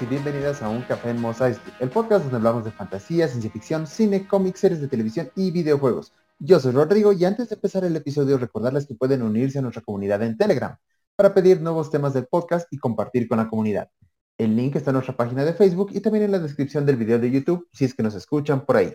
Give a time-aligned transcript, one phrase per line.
[0.00, 3.86] bienvenidas a Un Café en Mos Eisley, el podcast donde hablamos de fantasía, ciencia ficción,
[3.86, 6.12] cine, cómics, series de televisión y videojuegos.
[6.38, 9.82] Yo soy Rodrigo y antes de empezar el episodio recordarles que pueden unirse a nuestra
[9.82, 10.76] comunidad en Telegram
[11.14, 13.90] para pedir nuevos temas del podcast y compartir con la comunidad.
[14.38, 17.18] El link está en nuestra página de Facebook y también en la descripción del video
[17.18, 18.94] de YouTube si es que nos escuchan por ahí.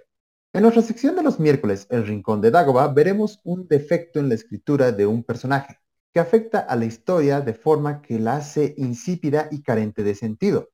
[0.52, 4.36] En nuestra sección de los miércoles, El Rincón de Dagoba, veremos un defecto en la
[4.36, 5.80] escritura de un personaje
[6.12, 10.70] que afecta a la historia de forma que la hace insípida y carente de sentido,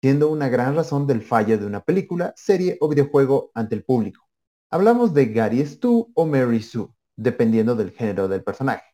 [0.00, 4.28] siendo una gran razón del fallo de una película, serie o videojuego ante el público.
[4.70, 8.84] Hablamos de Gary Stu o Mary Sue, dependiendo del género del personaje.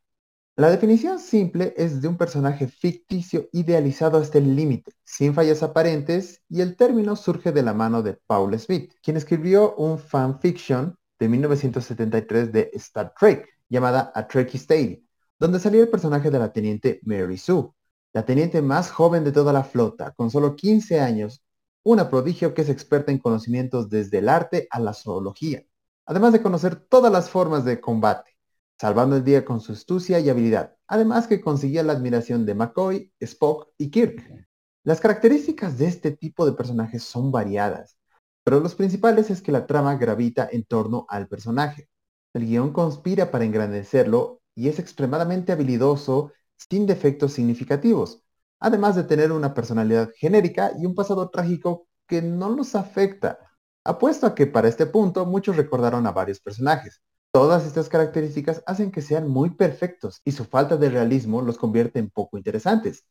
[0.57, 6.43] La definición simple es de un personaje ficticio idealizado hasta el límite, sin fallas aparentes,
[6.49, 11.29] y el término surge de la mano de Paul Smith, quien escribió un fanfiction de
[11.29, 15.03] 1973 de Star Trek, llamada A Trekkie Tale,
[15.41, 17.71] donde salía el personaje de la teniente Mary Sue,
[18.15, 21.45] la teniente más joven de toda la flota, con solo 15 años,
[21.83, 25.63] una prodigio que es experta en conocimientos desde el arte a la zoología,
[26.07, 28.35] además de conocer todas las formas de combate
[28.81, 33.13] salvando el día con su astucia y habilidad, además que conseguía la admiración de McCoy,
[33.21, 34.47] Spock y Kirk.
[34.83, 37.97] Las características de este tipo de personajes son variadas,
[38.43, 41.89] pero los principales es que la trama gravita en torno al personaje.
[42.35, 46.33] El guion conspira para engrandecerlo y es extremadamente habilidoso
[46.71, 48.23] sin defectos significativos,
[48.61, 53.39] además de tener una personalidad genérica y un pasado trágico que no los afecta.
[53.85, 57.03] Apuesto a que para este punto muchos recordaron a varios personajes,
[57.35, 61.99] Todas estas características hacen que sean muy perfectos y su falta de realismo los convierte
[61.99, 63.07] en poco interesantes.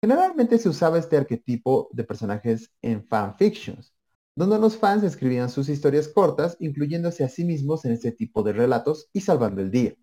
[0.00, 3.92] Generalmente se usaba este arquetipo de personajes en fanfictions,
[4.36, 8.52] donde los fans escribían sus historias cortas, incluyéndose a sí mismos en este tipo de
[8.52, 9.96] relatos y salvando el día.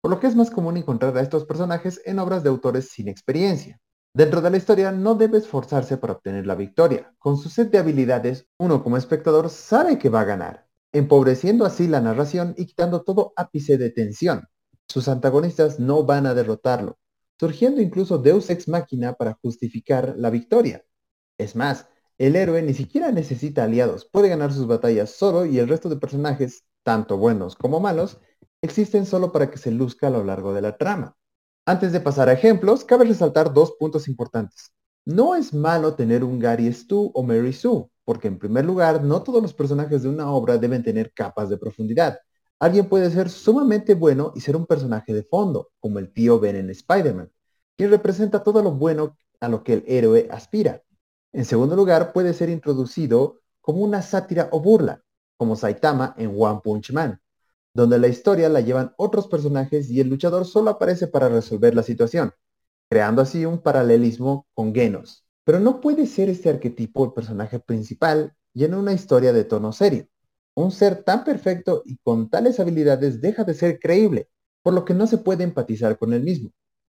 [0.00, 3.08] Por lo que es más común encontrar a estos personajes en obras de autores sin
[3.08, 3.78] experiencia.
[4.14, 7.14] Dentro de la historia no debe esforzarse para obtener la victoria.
[7.18, 11.86] Con su set de habilidades, uno como espectador sabe que va a ganar, empobreciendo así
[11.86, 14.48] la narración y quitando todo ápice de tensión.
[14.88, 16.98] Sus antagonistas no van a derrotarlo,
[17.38, 20.84] surgiendo incluso Deus Ex Machina para justificar la victoria.
[21.38, 21.86] Es más,
[22.18, 25.96] el héroe ni siquiera necesita aliados, puede ganar sus batallas solo y el resto de
[25.96, 28.18] personajes, tanto buenos como malos,
[28.62, 31.16] existen solo para que se luzca a lo largo de la trama.
[31.66, 34.72] Antes de pasar a ejemplos, cabe resaltar dos puntos importantes.
[35.04, 39.22] No es malo tener un Gary Stu o Mary Sue, porque en primer lugar, no
[39.22, 42.18] todos los personajes de una obra deben tener capas de profundidad.
[42.58, 46.56] Alguien puede ser sumamente bueno y ser un personaje de fondo, como el tío Ben
[46.56, 47.30] en Spider-Man,
[47.76, 50.82] quien representa todo lo bueno a lo que el héroe aspira.
[51.32, 55.02] En segundo lugar, puede ser introducido como una sátira o burla,
[55.38, 57.20] como Saitama en One Punch Man,
[57.74, 61.82] donde la historia la llevan otros personajes y el luchador solo aparece para resolver la
[61.82, 62.32] situación,
[62.88, 68.34] creando así un paralelismo con Genos, pero no puede ser este arquetipo el personaje principal
[68.52, 70.06] y en una historia de tono serio.
[70.54, 74.28] Un ser tan perfecto y con tales habilidades deja de ser creíble,
[74.62, 76.50] por lo que no se puede empatizar con él mismo,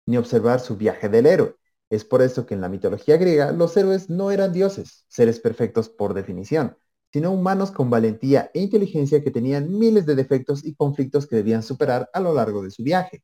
[0.07, 1.57] ni observar su viaje del héroe.
[1.89, 5.89] Es por esto que en la mitología griega los héroes no eran dioses, seres perfectos
[5.89, 6.77] por definición,
[7.13, 11.63] sino humanos con valentía e inteligencia que tenían miles de defectos y conflictos que debían
[11.63, 13.23] superar a lo largo de su viaje.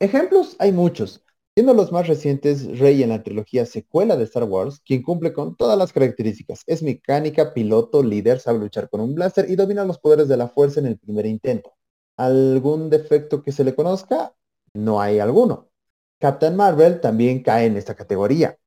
[0.00, 1.24] Ejemplos hay muchos,
[1.56, 5.54] Siendo los más recientes Rey en la trilogía secuela de Star Wars, quien cumple con
[5.54, 6.64] todas las características.
[6.66, 10.48] Es mecánica, piloto, líder, sabe luchar con un blaster y domina los poderes de la
[10.48, 11.72] fuerza en el primer intento.
[12.16, 14.34] ¿Algún defecto que se le conozca?
[14.72, 15.70] No hay alguno.
[16.18, 18.58] Captain Marvel también cae en esta categoría.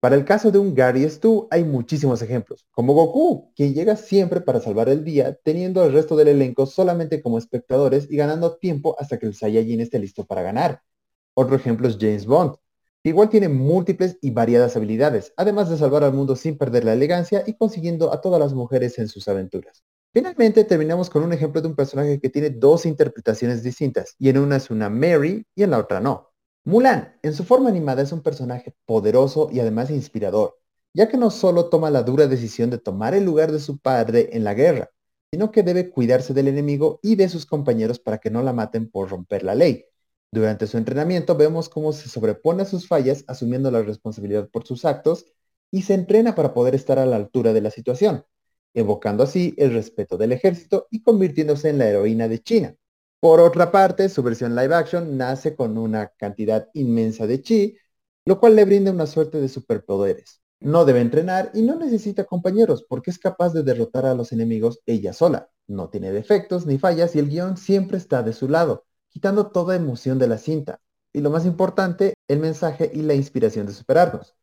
[0.00, 4.40] Para el caso de un Gary Stu hay muchísimos ejemplos, como Goku, quien llega siempre
[4.40, 8.96] para salvar el día, teniendo al resto del elenco solamente como espectadores y ganando tiempo
[8.98, 10.80] hasta que el Saiyajin esté listo para ganar.
[11.34, 12.54] Otro ejemplo es James Bond,
[13.02, 16.94] que igual tiene múltiples y variadas habilidades, además de salvar al mundo sin perder la
[16.94, 19.84] elegancia y consiguiendo a todas las mujeres en sus aventuras.
[20.14, 24.38] Finalmente terminamos con un ejemplo de un personaje que tiene dos interpretaciones distintas, y en
[24.38, 26.29] una es una Mary y en la otra no.
[26.64, 30.58] Mulan, en su forma animada, es un personaje poderoso y además inspirador,
[30.94, 34.30] ya que no solo toma la dura decisión de tomar el lugar de su padre
[34.32, 34.90] en la guerra,
[35.32, 38.90] sino que debe cuidarse del enemigo y de sus compañeros para que no la maten
[38.90, 39.84] por romper la ley,
[40.32, 44.84] durante su entrenamiento vemos cómo se sobrepone a sus fallas asumiendo la responsabilidad por sus
[44.84, 45.26] actos
[45.72, 48.24] y se entrena para poder estar a la altura de la situación,
[48.72, 52.76] evocando así el respeto del ejército y convirtiéndose en la heroína de China.
[53.20, 57.76] Por otra parte, su versión live action nace con una cantidad inmensa de chi,
[58.24, 60.40] lo cual le brinda una suerte de superpoderes.
[60.60, 64.80] No debe entrenar y no necesita compañeros porque es capaz de derrotar a los enemigos
[64.86, 65.50] ella sola.
[65.66, 69.76] No tiene defectos ni fallas y el guion siempre está de su lado quitando toda
[69.76, 70.80] emoción de la cinta.
[71.12, 74.34] Y lo más importante, el mensaje y la inspiración de superarnos.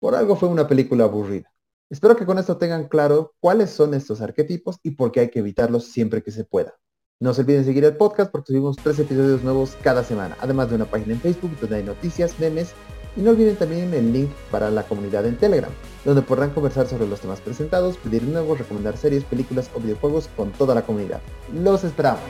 [0.00, 1.52] Por algo fue una película aburrida.
[1.90, 5.40] Espero que con esto tengan claro cuáles son estos arquetipos y por qué hay que
[5.40, 6.78] evitarlos siempre que se pueda.
[7.18, 10.74] No se olviden seguir el podcast porque subimos tres episodios nuevos cada semana, además de
[10.74, 12.74] una página en Facebook donde hay noticias, memes
[13.16, 15.70] y no olviden también el link para la comunidad en Telegram,
[16.04, 20.52] donde podrán conversar sobre los temas presentados, pedir nuevos, recomendar series, películas o videojuegos con
[20.52, 21.22] toda la comunidad.
[21.54, 22.20] Los esperamos.